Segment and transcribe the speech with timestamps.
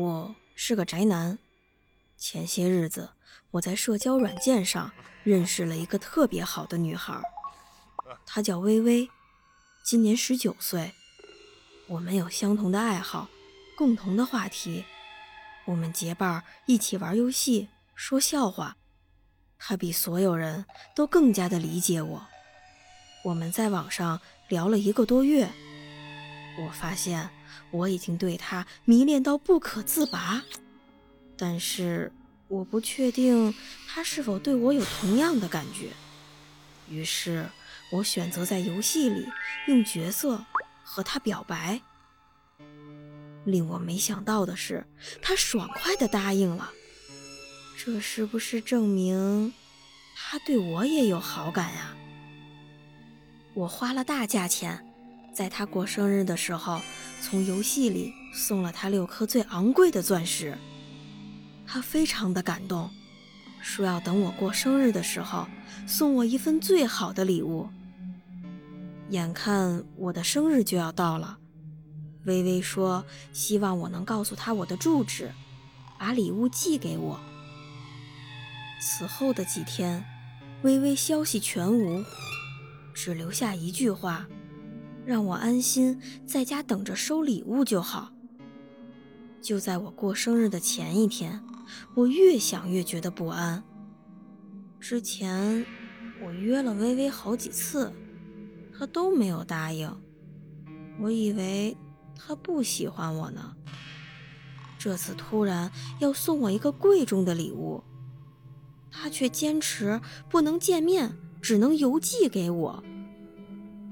[0.00, 1.38] 我是个宅男。
[2.16, 3.10] 前些日子，
[3.50, 4.90] 我在社交软件上
[5.24, 7.20] 认识了一个特别好的女孩，
[8.24, 9.10] 她叫微微，
[9.84, 10.94] 今年十九岁。
[11.86, 13.28] 我们有相同的爱好，
[13.76, 14.86] 共同的话题，
[15.66, 18.78] 我们结伴一起玩游戏、说笑话。
[19.58, 20.64] 她比所有人
[20.96, 22.26] 都更加的理解我。
[23.24, 25.50] 我们在网上聊了一个多月，
[26.58, 27.28] 我发现。
[27.70, 30.42] 我已经对他迷恋到不可自拔，
[31.36, 32.12] 但是
[32.48, 33.54] 我不确定
[33.86, 35.90] 他是否对我有同样的感觉。
[36.88, 37.48] 于是，
[37.92, 39.26] 我选择在游戏里
[39.68, 40.44] 用角色
[40.82, 41.80] 和他表白。
[43.44, 44.86] 令我没想到的是，
[45.22, 46.72] 他爽快地答应了。
[47.78, 49.54] 这是不是证明
[50.14, 51.96] 他对我也有好感呀？
[53.54, 54.84] 我花了大价钱，
[55.32, 56.80] 在他过生日的时候。
[57.22, 60.56] 从游戏里送了他六颗最昂贵的钻石，
[61.66, 62.90] 他非常的感动，
[63.60, 65.46] 说要等我过生日的时候
[65.86, 67.68] 送我一份最好的礼物。
[69.10, 71.38] 眼看我的生日就要到了，
[72.24, 75.30] 微微说希望我能告诉他我的住址，
[75.98, 77.20] 把礼物寄给我。
[78.80, 80.04] 此后的几天，
[80.62, 82.02] 微微消息全无，
[82.94, 84.26] 只留下一句话。
[85.06, 88.12] 让我安心在家等着收礼物就好。
[89.40, 91.42] 就在我过生日的前一天，
[91.94, 93.62] 我越想越觉得不安。
[94.78, 95.64] 之前
[96.22, 97.92] 我约了微微好几次，
[98.76, 99.90] 她都没有答应。
[101.00, 101.76] 我以为
[102.14, 103.56] 她不喜欢我呢。
[104.78, 107.82] 这次突然要送我一个贵重的礼物，
[108.90, 112.84] 她却坚持不能见面，只能邮寄给我。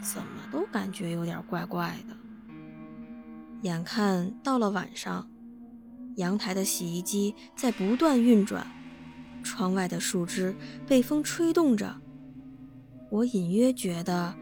[0.00, 2.16] 怎么都感觉有点怪怪的。
[3.62, 5.28] 眼看到了晚上，
[6.16, 8.66] 阳台的洗衣机在不断运转，
[9.42, 10.54] 窗外的树枝
[10.86, 12.00] 被风吹动着。
[13.10, 14.34] 我隐约觉得，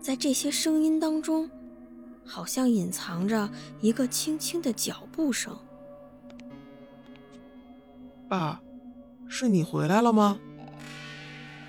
[0.00, 1.50] 在这些声音当中，
[2.24, 5.56] 好像隐藏着一个轻轻的脚步声。
[8.28, 8.60] 爸，
[9.28, 10.38] 是你回来了吗？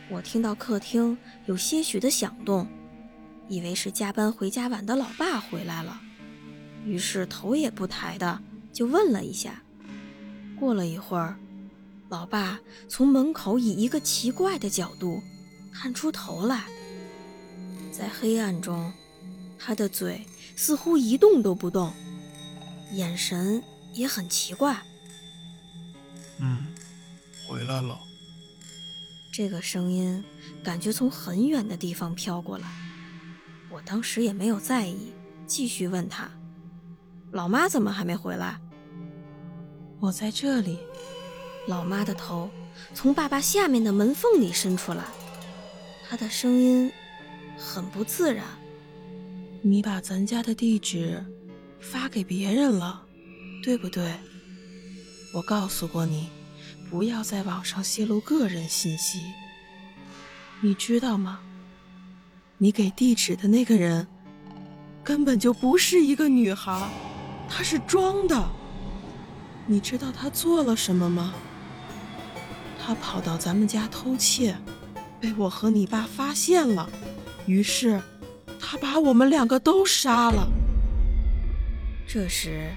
[0.09, 2.67] 我听到客厅有些许的响动。
[3.49, 6.01] 以为是加班回家晚的老爸回来了，
[6.85, 9.61] 于是头也不抬的就问了一下。
[10.59, 11.37] 过了一会儿，
[12.09, 15.21] 老爸从门口以一个奇怪的角度
[15.73, 16.65] 探出头来，
[17.91, 18.93] 在黑暗中，
[19.59, 20.25] 他的嘴
[20.55, 21.91] 似乎一动都不动，
[22.93, 23.61] 眼神
[23.93, 24.81] 也很奇怪。
[26.39, 26.67] 嗯，
[27.47, 27.99] 回来了。
[29.31, 30.23] 这个声音
[30.63, 32.67] 感觉从很远的地方飘过来。
[33.73, 35.11] 我当时也没有在意，
[35.47, 36.29] 继续问他
[37.33, 38.61] ：“老妈怎么还没回来？”
[39.99, 40.77] 我在这里。
[41.65, 42.51] 老妈的头
[42.93, 45.05] 从爸爸下面的门缝里伸出来，
[46.07, 46.91] 她的声音
[47.57, 48.45] 很不自然
[49.63, 51.25] ：“你把咱家的地址
[51.79, 53.03] 发给别人了，
[53.63, 54.13] 对不对？
[55.33, 56.29] 我告诉过你，
[56.91, 59.21] 不要在网上泄露个人信息，
[60.61, 61.39] 你知道吗？”
[62.57, 64.07] 你给地址的那个人
[65.03, 66.89] 根本就不是一个女孩，
[67.49, 68.49] 她是装的。
[69.65, 71.33] 你知道她做了什么吗？
[72.79, 74.55] 她跑到咱们家偷窃，
[75.19, 76.89] 被我和你爸发现了，
[77.45, 78.01] 于是
[78.59, 80.47] 她把我们两个都杀了。
[82.07, 82.69] 这时，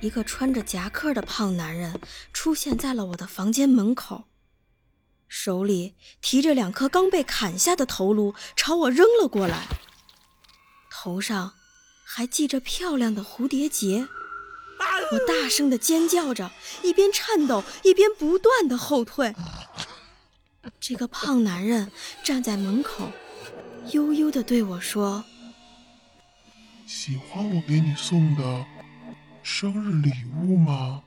[0.00, 1.98] 一个穿着夹克的胖男人
[2.32, 4.24] 出现在了我的房间门口。
[5.40, 9.68] 手里提着两颗刚被砍下的头颅，朝我扔了过来。
[10.90, 11.52] 头上
[12.04, 14.08] 还系着漂亮的蝴蝶结。
[15.12, 16.50] 我大声的尖叫着，
[16.82, 19.32] 一边颤抖一边不断的后退。
[20.80, 21.92] 这个胖男人
[22.24, 23.12] 站在门口，
[23.92, 25.24] 悠悠的对我说
[26.84, 28.66] ：“喜欢我给你送的
[29.44, 30.10] 生日礼
[30.42, 31.04] 物吗？”